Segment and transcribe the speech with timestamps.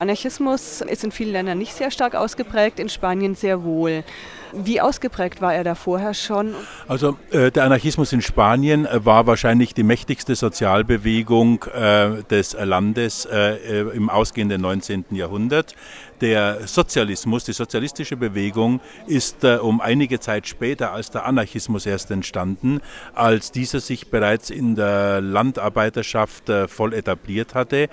[0.00, 4.04] Anarchismus ist in vielen Ländern nicht sehr stark ausgeprägt, in Spanien sehr wohl.
[4.52, 6.54] Wie ausgeprägt war er da vorher schon?
[6.86, 13.24] Also äh, der Anarchismus in Spanien äh, war wahrscheinlich die mächtigste Sozialbewegung äh, des Landes
[13.26, 15.06] äh, äh, im ausgehenden 19.
[15.10, 15.74] Jahrhundert.
[16.20, 22.10] Der Sozialismus, die sozialistische Bewegung ist äh, um einige Zeit später als der Anarchismus erst
[22.10, 22.80] entstanden,
[23.14, 27.88] als dieser sich bereits in der Landarbeiterschaft voll etabliert hatte.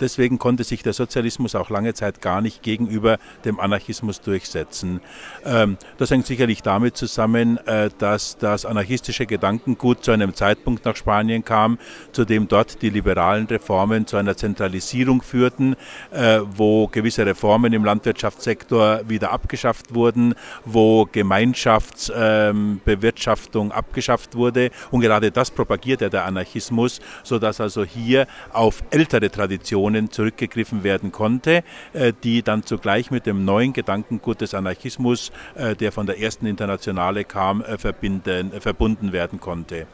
[0.00, 5.00] deswegen konnte sich der Sozialismus auch lange Zeit gar nicht gegenüber dem Anarchismus durchsetzen.
[5.44, 10.96] Ähm, das hängt sicherlich damit zusammen, äh, dass das anarchistische Gedankengut zu einem Zeitpunkt nach
[10.96, 11.78] Spanien kam,
[12.12, 15.76] zu dem dort die liberalen Reformen zu einer Zentralisierung führten,
[16.10, 24.70] äh, wo gewisse Reformen im Landwirtschaftssektor wieder abgeschafft wurden, wo Gemeinschaftsbewirtschaftung abgeschafft wurde.
[24.90, 31.12] Und gerade das propagiert ja der Anarchismus, sodass also hier auf ältere Traditionen zurückgegriffen werden
[31.12, 36.20] konnte, äh, die dann zugleich mit dem neuen Gedankengut des Anarchismus äh, der von der
[36.20, 39.86] ersten Internationale kam, äh, verbinden, äh, verbunden werden konnte.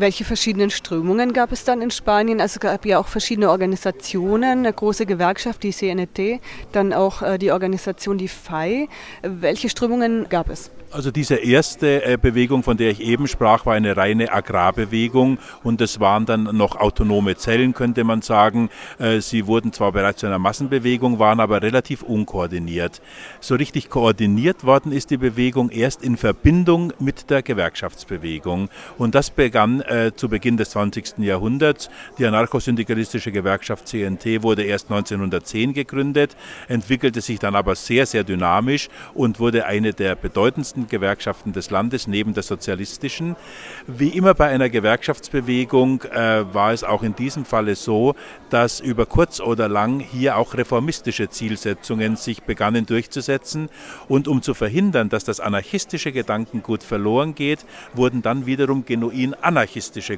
[0.00, 2.40] Welche verschiedenen Strömungen gab es dann in Spanien?
[2.40, 7.50] Also es gab ja auch verschiedene Organisationen, eine große Gewerkschaft, die CNT, dann auch die
[7.50, 8.88] Organisation, die FAI.
[9.22, 10.70] Welche Strömungen gab es?
[10.90, 15.82] Also diese erste äh, Bewegung, von der ich eben sprach, war eine reine Agrarbewegung und
[15.82, 18.70] es waren dann noch autonome Zellen, könnte man sagen.
[18.98, 23.02] Äh, sie wurden zwar bereits zu einer Massenbewegung, waren aber relativ unkoordiniert.
[23.40, 29.30] So richtig koordiniert worden ist die Bewegung erst in Verbindung mit der Gewerkschaftsbewegung und das
[29.30, 31.18] begann äh, zu Beginn des 20.
[31.18, 31.90] Jahrhunderts.
[32.18, 36.36] Die anarchosyndikalistische Gewerkschaft CNT wurde erst 1910 gegründet,
[36.68, 42.06] entwickelte sich dann aber sehr, sehr dynamisch und wurde eine der bedeutendsten Gewerkschaften des Landes
[42.06, 43.36] neben der sozialistischen.
[43.86, 48.14] Wie immer bei einer Gewerkschaftsbewegung äh, war es auch in diesem Falle so,
[48.50, 53.68] dass über kurz oder lang hier auch reformistische Zielsetzungen sich begannen durchzusetzen.
[54.08, 57.64] Und um zu verhindern, dass das anarchistische Gedankengut verloren geht,
[57.94, 59.67] wurden dann wiederum genuin anarchistische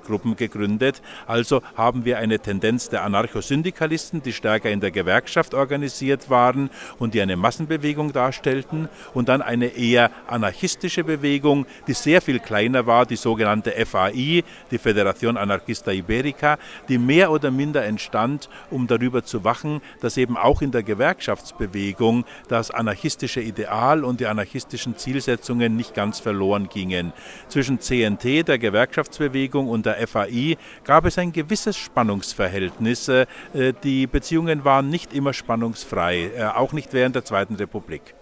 [0.00, 1.02] Gruppen gegründet.
[1.26, 7.14] Also haben wir eine Tendenz der Anarchosyndikalisten, die stärker in der Gewerkschaft organisiert waren und
[7.14, 12.86] die eine Massenbewegung darstellten, und dann eine eher anarchistische anarchistische Bewegung, die sehr viel kleiner
[12.86, 16.58] war, die sogenannte FAI, die Federación Anarquista Ibérica,
[16.88, 22.24] die mehr oder minder entstand, um darüber zu wachen, dass eben auch in der Gewerkschaftsbewegung
[22.48, 27.12] das anarchistische Ideal und die anarchistischen Zielsetzungen nicht ganz verloren gingen.
[27.48, 33.08] Zwischen CNT, der Gewerkschaftsbewegung, und der FAI gab es ein gewisses Spannungsverhältnis.
[33.08, 33.26] Äh,
[33.82, 38.14] die Beziehungen waren nicht immer spannungsfrei, äh, auch nicht während der Zweiten Republik.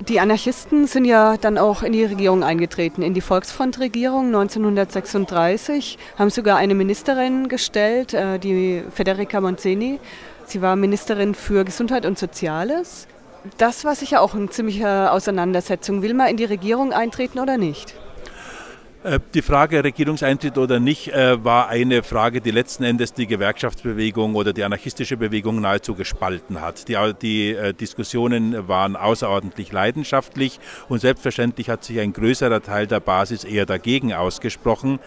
[0.00, 6.28] Die Anarchisten sind ja dann auch in die Regierung eingetreten, in die Volksfrontregierung 1936, haben
[6.28, 9.98] sogar eine Ministerin gestellt, äh, die Federica Monzeni.
[10.44, 13.08] Sie war Ministerin für Gesundheit und Soziales.
[13.56, 16.02] Das war sicher auch eine ziemliche Auseinandersetzung.
[16.02, 17.94] Will man in die Regierung eintreten oder nicht?
[19.06, 24.34] Äh, die Frage Regierungseintritt oder nicht äh, war eine Frage, die letzten Endes die Gewerkschaftsbewegung
[24.34, 26.88] oder die anarchistische Bewegung nahezu gespalten hat.
[26.88, 30.58] Die, die äh, Diskussionen waren außerordentlich leidenschaftlich
[30.88, 34.98] und selbstverständlich hat sich ein größerer Teil der Basis eher dagegen ausgesprochen.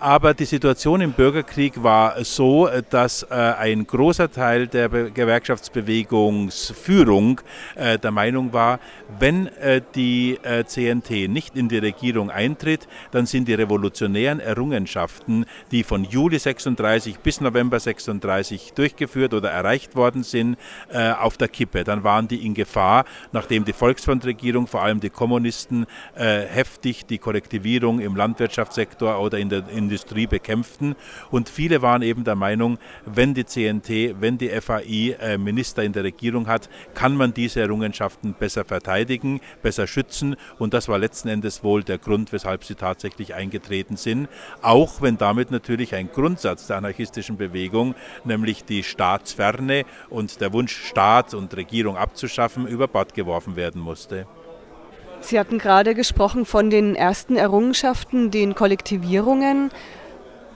[0.00, 7.40] Aber die Situation im Bürgerkrieg war so, dass äh, ein großer Teil der Gewerkschaftsbewegungsführung
[7.74, 8.78] äh, der Meinung war,
[9.18, 15.82] wenn äh, die CNT nicht in die Regierung eintritt, dann sind die revolutionären Errungenschaften, die
[15.82, 20.56] von Juli 36 bis November 36 durchgeführt oder erreicht worden sind,
[21.20, 21.82] auf der Kippe.
[21.84, 28.00] Dann waren die in Gefahr, nachdem die Volksfrontregierung, vor allem die Kommunisten, heftig die Korrektivierung
[28.00, 30.94] im Landwirtschaftssektor oder in der in Industrie bekämpften.
[31.30, 35.92] Und viele waren eben der Meinung, wenn die CNT, wenn die FAI äh, Minister in
[35.92, 40.36] der Regierung hat, kann man diese Errungenschaften besser verteidigen, besser schützen.
[40.58, 44.28] Und das war letzten Endes wohl der Grund, weshalb sie tatsächlich eingetreten sind.
[44.62, 47.94] Auch wenn damit natürlich ein Grundsatz der anarchistischen Bewegung,
[48.24, 54.26] nämlich die Staatsferne und der Wunsch, Staat und Regierung abzuschaffen, über Bord geworfen werden musste.
[55.20, 59.70] Sie hatten gerade gesprochen von den ersten Errungenschaften, den Kollektivierungen,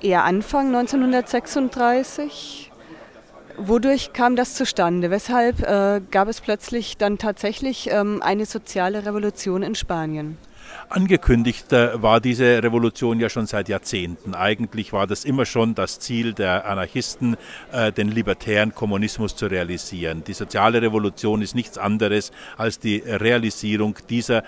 [0.00, 2.70] eher Anfang 1936.
[3.58, 5.10] Wodurch kam das zustande?
[5.10, 10.38] Weshalb äh, gab es plötzlich dann tatsächlich ähm, eine soziale Revolution in Spanien?
[10.88, 14.34] Angekündigt äh, war diese Revolution ja schon seit Jahrzehnten.
[14.34, 17.36] Eigentlich war das immer schon das Ziel der Anarchisten,
[17.72, 20.22] äh, den libertären Kommunismus zu realisieren.
[20.24, 24.44] Die soziale Revolution ist nichts anderes als die Realisierung dieser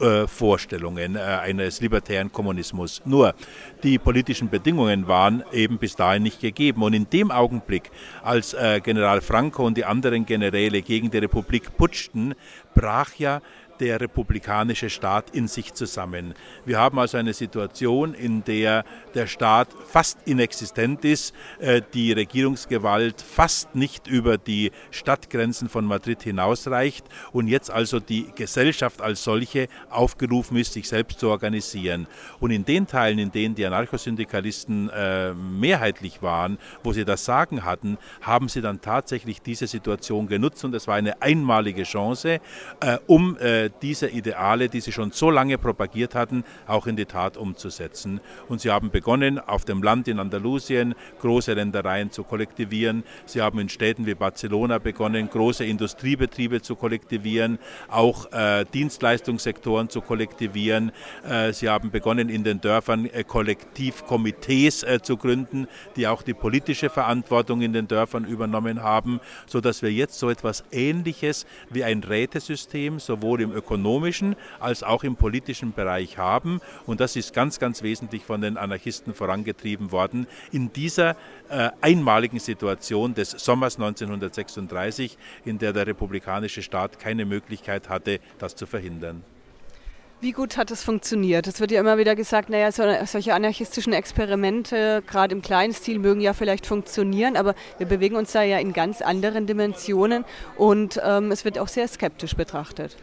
[0.00, 3.02] äh, Vorstellungen eines libertären Kommunismus.
[3.04, 3.34] Nur
[3.82, 6.82] die politischen Bedingungen waren eben bis dahin nicht gegeben.
[6.82, 7.90] Und in dem Augenblick,
[8.22, 12.34] als General Franco und die anderen Generäle gegen die Republik putschten,
[12.74, 13.42] brach ja
[13.80, 16.34] der republikanische Staat in sich zusammen.
[16.64, 18.84] Wir haben also eine Situation, in der
[19.16, 26.22] der Staat fast inexistent ist, äh, die Regierungsgewalt fast nicht über die Stadtgrenzen von Madrid
[26.22, 32.06] hinausreicht und jetzt also die Gesellschaft als solche aufgerufen ist, sich selbst zu organisieren.
[32.40, 37.64] Und in den Teilen, in denen die Anarchosyndikalisten äh, mehrheitlich waren, wo sie das Sagen
[37.64, 42.40] hatten, haben sie dann tatsächlich diese Situation genutzt und es war eine einmalige Chance,
[42.80, 43.38] äh, um
[43.70, 48.20] diese Ideale, die sie schon so lange propagiert hatten, auch in die Tat umzusetzen.
[48.48, 53.04] Und sie haben begonnen, auf dem Land in Andalusien große Ländereien zu kollektivieren.
[53.24, 57.58] Sie haben in Städten wie Barcelona begonnen, große Industriebetriebe zu kollektivieren,
[57.88, 60.92] auch äh, Dienstleistungssektoren zu kollektivieren.
[61.28, 65.66] Äh, sie haben begonnen, in den Dörfern äh, Kollektivkomitees äh, zu gründen,
[65.96, 70.64] die auch die politische Verantwortung in den Dörfern übernommen haben, sodass wir jetzt so etwas
[70.70, 76.60] Ähnliches wie ein Rätesystem sowohl im ökonomischen als auch im politischen Bereich haben.
[76.86, 80.26] Und das ist ganz, ganz wesentlich von den Anarchisten vorangetrieben worden.
[80.52, 81.16] In dieser
[81.48, 88.54] äh, einmaligen Situation des Sommers 1936, in der der republikanische Staat keine Möglichkeit hatte, das
[88.54, 89.24] zu verhindern.
[90.18, 91.46] Wie gut hat es funktioniert?
[91.46, 95.98] Es wird ja immer wieder gesagt, naja, so, solche anarchistischen Experimente, gerade im kleinen Stil,
[95.98, 100.24] mögen ja vielleicht funktionieren, aber wir bewegen uns da ja in ganz anderen Dimensionen
[100.56, 102.96] und ähm, es wird auch sehr skeptisch betrachtet.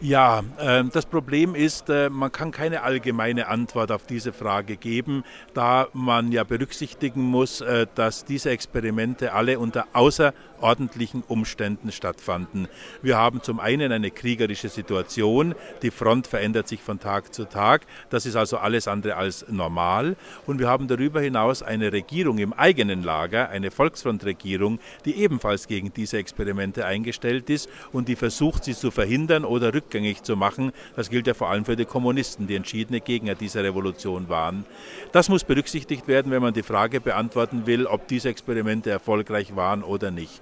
[0.00, 5.24] Ja, äh, das Problem ist, äh, man kann keine allgemeine Antwort auf diese Frage geben,
[5.54, 12.68] da man ja berücksichtigen muss, äh, dass diese Experimente alle unter außerordentlichen Umständen stattfanden.
[13.00, 17.82] Wir haben zum einen eine kriegerische Situation, die Front verändert sich von Tag zu Tag,
[18.10, 20.16] das ist also alles andere als normal
[20.46, 25.92] und wir haben darüber hinaus eine Regierung im eigenen Lager, eine Volksfrontregierung, die ebenfalls gegen
[25.92, 30.72] diese Experimente eingestellt ist und die versucht, sie zu verhindern oder rückgängig rückgängig zu machen.
[30.96, 34.64] Das gilt ja vor allem für die Kommunisten, die entschiedene Gegner dieser Revolution waren.
[35.12, 39.82] Das muss berücksichtigt werden, wenn man die Frage beantworten will, ob diese Experimente erfolgreich waren
[39.82, 40.40] oder nicht.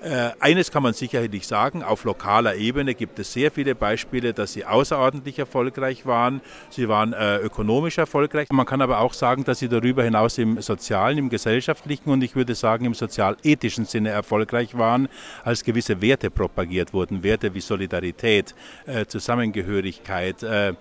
[0.00, 4.52] Äh, eines kann man sicherlich sagen, auf lokaler Ebene gibt es sehr viele Beispiele, dass
[4.52, 5.57] sie außerordentlich erfolgreich
[6.06, 6.40] waren.
[6.70, 8.48] Sie waren äh, ökonomisch erfolgreich.
[8.50, 12.36] Man kann aber auch sagen, dass sie darüber hinaus im sozialen, im gesellschaftlichen und ich
[12.36, 15.08] würde sagen im sozial-ethischen Sinne erfolgreich waren,
[15.44, 17.22] als gewisse Werte propagiert wurden.
[17.22, 18.54] Werte wie Solidarität,
[18.86, 20.74] äh, Zusammengehörigkeit, äh,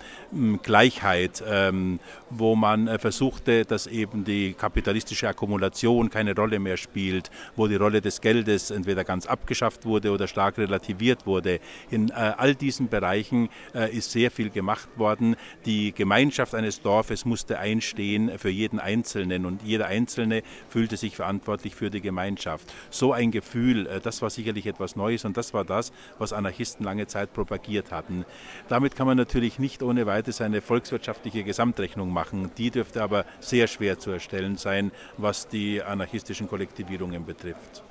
[0.62, 2.00] Gleichheit, ähm,
[2.30, 7.76] wo man äh, versuchte, dass eben die kapitalistische Akkumulation keine Rolle mehr spielt, wo die
[7.76, 11.60] Rolle des Geldes entweder ganz abgeschafft wurde oder stark relativiert wurde.
[11.90, 14.67] In äh, all diesen Bereichen äh, ist sehr viel gemacht
[14.98, 15.36] worden.
[15.66, 21.76] Die Gemeinschaft eines Dorfes musste einstehen für jeden Einzelnen und jeder Einzelne fühlte sich verantwortlich
[21.76, 22.72] für die Gemeinschaft.
[22.90, 26.86] So ein Gefühl, äh, das war sicherlich etwas Neues und das war das, was Anarchisten
[26.86, 28.26] lange Zeit propagiert hatten.
[28.68, 32.52] Damit kann man natürlich nicht ohne weiteres eine volkswirtschaftliche Gesamtrechnung machen.
[32.58, 37.84] Die dürfte aber sehr schwer zu erstellen sein, was die anarchistischen Kollektivierungen betrifft.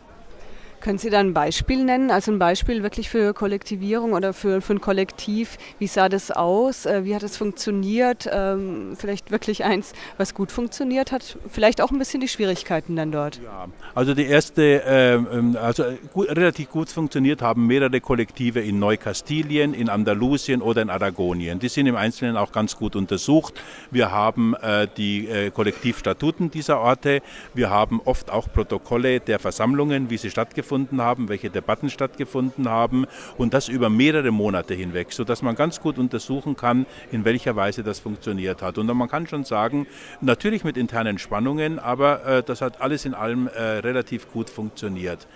[0.87, 2.13] Können Sie da ein Beispiel nennen?
[2.13, 5.59] Also ein Beispiel wirklich für Kollektivierung oder für, für ein Kollektiv.
[5.81, 6.87] Wie sah das aus?
[6.87, 8.31] Äh, wie hat es funktioniert?
[8.31, 11.39] Ähm, vielleicht wirklich eins, was gut funktioniert hat.
[11.51, 13.41] Vielleicht auch ein bisschen die Schwierigkeiten dann dort.
[13.43, 13.67] Ja,
[13.97, 19.89] also die erste, ähm, also gut, relativ gut funktioniert haben mehrere Kollektive in Neukastilien, in
[19.89, 21.59] Andalusien oder in Aragonien.
[21.59, 23.55] Die sind im Einzelnen auch ganz gut untersucht.
[23.91, 27.23] Wir haben äh, die äh, Kollektivstatuten dieser Orte.
[27.55, 32.69] Wir haben oft auch Protokolle der Versammlungen, wie sie stattgefunden stattgefunden haben, welche Debatten stattgefunden
[32.69, 33.07] haben
[33.39, 37.83] und das über mehrere Monate hinweg, sodass man ganz gut untersuchen kann, in welcher Weise
[37.83, 38.77] das funktioniert hat.
[38.79, 39.87] Und man kann schon sagen,
[40.21, 45.27] natürlich mit internen Spannungen, aber äh, das hat alles in allem äh, relativ gut funktioniert.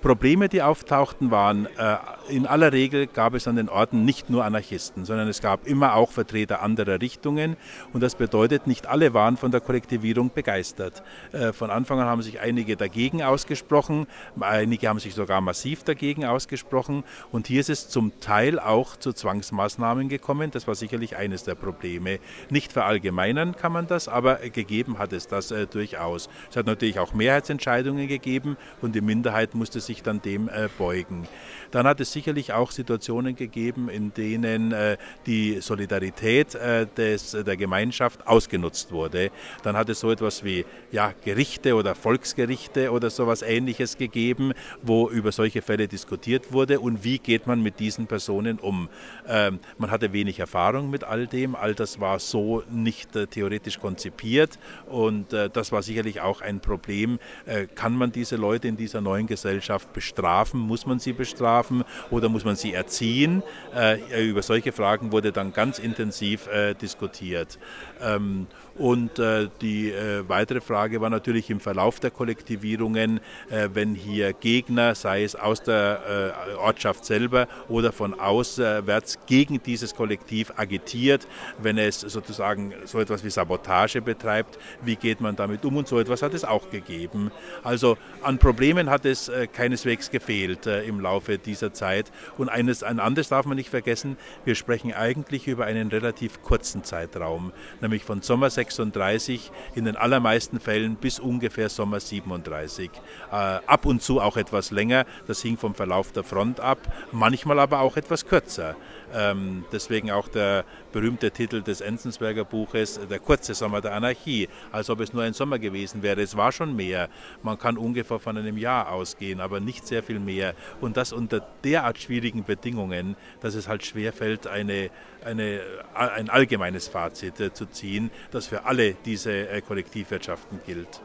[0.00, 1.96] Probleme, die auftauchten, waren, äh,
[2.30, 5.94] in aller Regel gab es an den Orten nicht nur Anarchisten, sondern es gab immer
[5.94, 7.56] auch Vertreter anderer Richtungen.
[7.92, 11.02] Und das bedeutet, nicht alle waren von der Kollektivierung begeistert.
[11.32, 14.06] Äh, von Anfang an haben sich einige dagegen ausgesprochen,
[14.40, 17.04] einige Einige haben sich sogar massiv dagegen ausgesprochen.
[17.30, 20.50] Und hier ist es zum Teil auch zu Zwangsmaßnahmen gekommen.
[20.50, 22.18] Das war sicherlich eines der Probleme.
[22.48, 26.30] Nicht verallgemeinern kann man das, aber gegeben hat es das äh, durchaus.
[26.48, 31.28] Es hat natürlich auch Mehrheitsentscheidungen gegeben und die Minderheit musste sich dann dem äh, beugen.
[31.72, 34.96] Dann hat es sicherlich auch Situationen gegeben, in denen äh,
[35.26, 39.30] die Solidarität äh, des, der Gemeinschaft ausgenutzt wurde.
[39.62, 45.08] Dann hat es so etwas wie ja, Gerichte oder Volksgerichte oder sowas ähnliches gegeben, wo
[45.08, 48.88] über solche Fälle diskutiert wurde und wie geht man mit diesen Personen um.
[49.28, 53.78] Ähm, man hatte wenig Erfahrung mit all dem, all das war so nicht äh, theoretisch
[53.78, 57.18] konzipiert und äh, das war sicherlich auch ein Problem.
[57.46, 60.60] Äh, kann man diese Leute in dieser neuen Gesellschaft bestrafen?
[60.60, 63.42] Muss man sie bestrafen oder muss man sie erziehen?
[63.74, 67.58] Äh, über solche Fragen wurde dann ganz intensiv äh, diskutiert.
[68.00, 68.46] Ähm,
[68.76, 69.92] und äh, die
[70.26, 76.34] weitere Frage war natürlich im Verlauf der Kollektivierungen, wenn hier Gegner, sei es aus der
[76.50, 81.26] äh, Ortschaft selber oder von auswärts, gegen dieses Kollektiv agitiert,
[81.62, 85.76] wenn es sozusagen so etwas wie Sabotage betreibt, wie geht man damit um?
[85.76, 87.30] Und so etwas hat es auch gegeben.
[87.62, 92.12] Also an Problemen hat es äh, keineswegs gefehlt äh, im Laufe dieser Zeit.
[92.36, 96.84] Und eines, ein anderes darf man nicht vergessen, wir sprechen eigentlich über einen relativ kurzen
[96.84, 102.90] Zeitraum, nämlich von Sommer 6 36, in den allermeisten Fällen bis ungefähr Sommer 37.
[103.30, 106.78] Äh, ab und zu auch etwas länger, das hing vom Verlauf der Front ab,
[107.12, 108.76] manchmal aber auch etwas kürzer.
[109.12, 114.90] Ähm, deswegen auch der berühmte Titel des Enzensberger Buches, Der kurze Sommer der Anarchie, als
[114.90, 116.20] ob es nur ein Sommer gewesen wäre.
[116.20, 117.08] Es war schon mehr.
[117.42, 120.54] Man kann ungefähr von einem Jahr ausgehen, aber nicht sehr viel mehr.
[120.80, 124.90] Und das unter derart schwierigen Bedingungen, dass es halt schwerfällt, eine,
[125.24, 125.60] eine,
[125.94, 131.00] ein allgemeines Fazit äh, zu ziehen, das für alle diese äh, Kollektivwirtschaften gilt.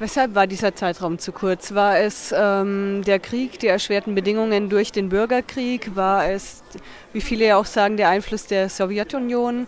[0.00, 1.74] Weshalb war dieser Zeitraum zu kurz?
[1.74, 5.94] War es ähm, der Krieg, die erschwerten Bedingungen durch den Bürgerkrieg?
[5.94, 6.62] War es,
[7.12, 9.66] wie viele ja auch sagen, der Einfluss der Sowjetunion,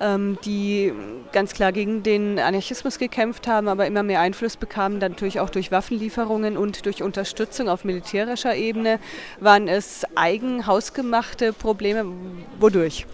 [0.00, 0.92] ähm, die
[1.32, 5.72] ganz klar gegen den Anarchismus gekämpft haben, aber immer mehr Einfluss bekamen, natürlich auch durch
[5.72, 9.00] Waffenlieferungen und durch Unterstützung auf militärischer Ebene?
[9.40, 12.04] Waren es eigen hausgemachte Probleme?
[12.60, 13.04] Wodurch?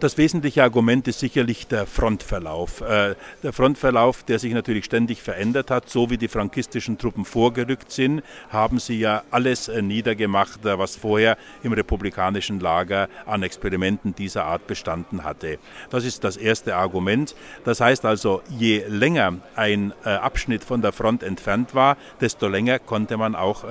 [0.00, 2.82] Das wesentliche Argument ist sicherlich der Frontverlauf.
[2.82, 7.90] Äh, der Frontverlauf, der sich natürlich ständig verändert hat, so wie die frankistischen Truppen vorgerückt
[7.90, 14.14] sind, haben sie ja alles äh, niedergemacht, äh, was vorher im republikanischen Lager an Experimenten
[14.14, 15.58] dieser Art bestanden hatte.
[15.90, 17.34] Das ist das erste Argument.
[17.64, 23.16] Das heißt also, je länger ein Abschnitt von der Front entfernt war, desto länger konnte
[23.16, 23.64] man auch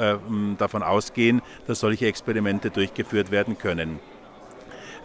[0.57, 3.99] davon ausgehen, dass solche Experimente durchgeführt werden können.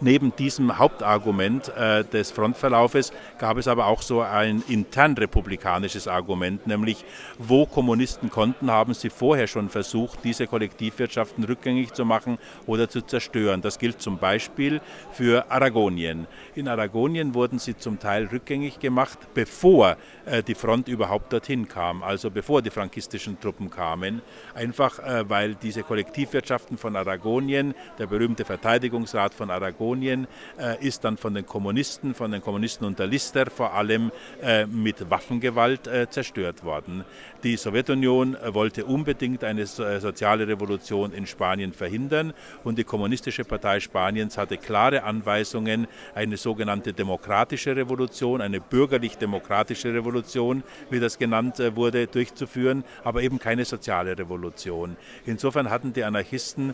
[0.03, 6.67] Neben diesem Hauptargument äh, des Frontverlaufes gab es aber auch so ein intern republikanisches Argument,
[6.67, 7.05] nämlich
[7.37, 12.99] wo Kommunisten konnten, haben sie vorher schon versucht, diese Kollektivwirtschaften rückgängig zu machen oder zu
[13.01, 13.61] zerstören.
[13.61, 14.81] Das gilt zum Beispiel
[15.13, 16.27] für Aragonien.
[16.53, 19.95] In Aragonien wurden sie zum Teil rückgängig gemacht, bevor
[20.25, 24.21] äh, die Front überhaupt dorthin kam, also bevor die frankistischen Truppen kamen,
[24.53, 30.27] einfach äh, weil diese Kollektivwirtschaften von Aragonien, der berühmte Verteidigungsrat von Aragonien, Mazedonien
[30.59, 35.09] äh, ist dann von den Kommunisten, von den Kommunisten unter Lister vor allem äh, mit
[35.09, 37.05] Waffengewalt äh, zerstört worden.
[37.43, 42.33] Die Sowjetunion wollte unbedingt eine soziale Revolution in Spanien verhindern
[42.63, 50.63] und die Kommunistische Partei Spaniens hatte klare Anweisungen, eine sogenannte demokratische Revolution, eine bürgerlich-demokratische Revolution,
[50.89, 54.97] wie das genannt wurde, durchzuführen, aber eben keine soziale Revolution.
[55.25, 56.73] Insofern hatten die Anarchisten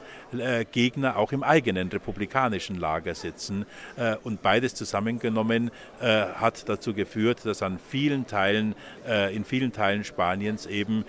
[0.71, 3.09] Gegner auch im eigenen republikanischen Lager.
[3.19, 3.65] Sitzen.
[3.95, 5.71] Äh, und beides zusammengenommen
[6.01, 8.75] äh, hat dazu geführt, dass an vielen Teilen,
[9.07, 11.05] äh, in vielen Teilen Spaniens eben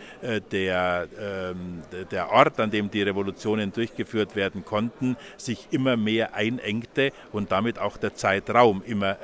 [0.53, 7.13] der, ähm, der Ort, an dem die Revolutionen durchgeführt werden konnten, sich immer mehr einengte
[7.33, 9.17] und damit auch der Zeitraum immer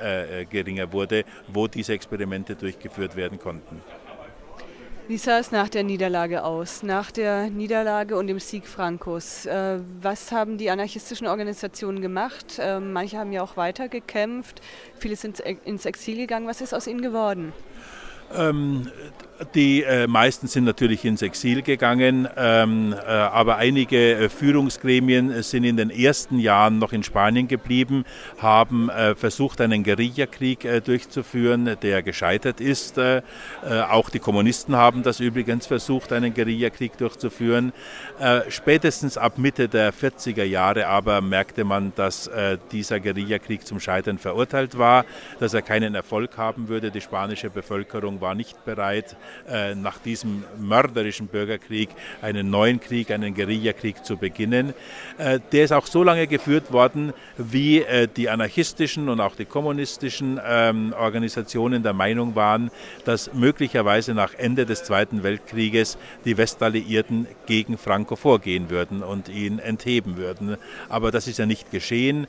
[0.49, 3.81] geringer wurde, wo diese Experimente durchgeführt werden konnten.
[5.09, 6.83] Wie sah es nach der Niederlage aus?
[6.83, 12.59] Nach der Niederlage und dem Sieg Frankos, äh, was haben die anarchistischen Organisationen gemacht?
[12.59, 14.61] Äh, manche haben ja auch weiter gekämpft,
[14.99, 16.45] viele sind ins Exil gegangen.
[16.45, 17.53] Was ist aus ihnen geworden?
[18.35, 18.89] Ähm,
[19.53, 25.63] die äh, meisten sind natürlich ins Exil gegangen, ähm, äh, aber einige äh, Führungsgremien sind
[25.63, 28.03] in den ersten Jahren noch in Spanien geblieben,
[28.39, 32.97] haben äh, versucht, einen Guerillakrieg äh, durchzuführen, der gescheitert ist.
[32.97, 33.21] Äh,
[33.89, 37.73] auch die Kommunisten haben das übrigens versucht, einen Guerillakrieg durchzuführen.
[38.49, 42.29] spätestens ab Mitte der 40er Jahre aber merkte man, dass
[42.71, 45.05] dieser Guerillakrieg zum Scheitern verurteilt war,
[45.39, 46.91] dass er keinen Erfolg haben würde.
[46.91, 49.15] Die spanische Bevölkerung Regierung war nicht bereit,
[49.49, 51.89] äh, nach diesem mörderischen Bürgerkrieg
[52.21, 54.73] einen neuen Krieg, einen Guerillakrieg zu beginnen.
[55.17, 59.45] Äh, der ist auch so lange geführt worden, wie äh, die anarchistischen und auch die
[59.45, 62.71] kommunistischen ähm, Organisationen der Meinung waren,
[63.05, 69.59] dass möglicherweise nach Ende des Zweiten Weltkrieges die Westalliierten gegen Franco vorgehen würden und ihn
[69.59, 70.57] entheben würden.
[70.89, 72.27] Aber das ist ja nicht geschehen.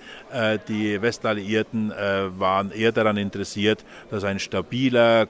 [0.68, 1.92] Die Westalliierten
[2.38, 5.26] waren eher daran interessiert, dass ein stabiler,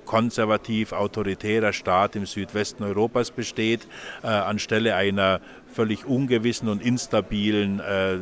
[0.49, 3.87] konservativ, autoritärer Staat im Südwesten Europas besteht,
[4.23, 5.41] anstelle einer
[5.73, 8.17] völlig ungewissen und instabilen äh,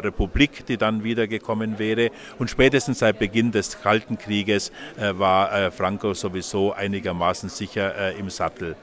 [0.00, 2.10] Republik, die dann wiedergekommen wäre.
[2.38, 8.18] Und spätestens seit Beginn des Kalten Krieges äh, war äh, Franco sowieso einigermaßen sicher äh,
[8.18, 8.76] im Sattel.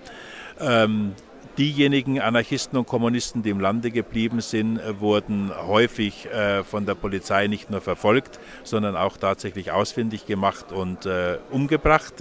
[0.60, 1.14] Ähm,
[1.58, 6.96] Diejenigen Anarchisten und Kommunisten, die im Lande geblieben sind, äh, wurden häufig äh, von der
[6.96, 12.16] Polizei nicht nur verfolgt, sondern auch tatsächlich ausfindig gemacht und äh, umgebracht.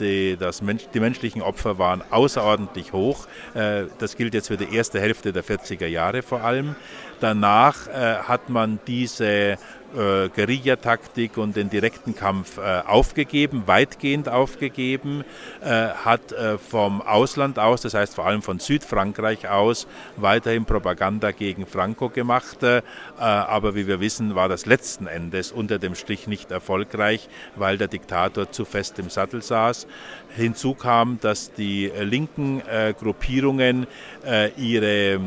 [0.00, 0.62] Die, das,
[0.94, 3.26] die menschlichen Opfer waren außerordentlich hoch.
[3.54, 6.74] Das gilt jetzt für die erste Hälfte der 40er Jahre vor allem.
[7.20, 9.58] Danach hat man diese
[9.94, 15.24] äh, Guerillataktik und den direkten Kampf äh, aufgegeben, weitgehend aufgegeben,
[15.60, 21.30] äh, hat äh, vom Ausland aus, das heißt vor allem von Südfrankreich aus, weiterhin Propaganda
[21.30, 22.62] gegen Franco gemacht.
[22.62, 22.82] Äh,
[23.18, 27.88] aber wie wir wissen, war das letzten Endes unter dem Strich nicht erfolgreich, weil der
[27.88, 29.86] Diktator zu fest im Sattel saß.
[30.36, 32.62] Hinzu kam, dass die äh, linken
[32.98, 33.86] Gruppierungen
[34.56, 35.20] ihre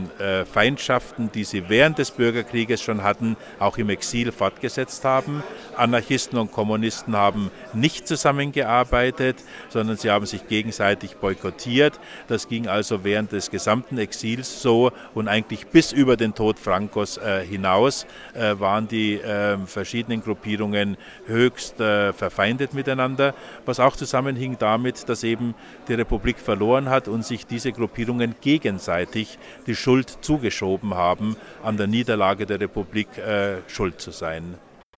[0.51, 5.43] Feindschaften, die sie während des Bürgerkrieges schon hatten, auch im Exil fort fortgesetzt haben.
[5.77, 9.37] Anarchisten und Kommunisten haben nicht zusammengearbeitet,
[9.69, 11.99] sondern sie haben sich gegenseitig boykottiert.
[12.27, 17.17] Das ging also während des gesamten Exils so und eigentlich bis über den Tod Francos
[17.17, 23.33] äh, hinaus äh, waren die äh, verschiedenen Gruppierungen höchst äh, verfeindet miteinander,
[23.65, 25.55] was auch zusammenhing damit, dass eben
[25.87, 31.87] die Republik verloren hat und sich diese Gruppierungen gegenseitig die Schuld zugeschoben haben, an der
[31.87, 34.55] Niederlage der Republik äh, schuld zu sein.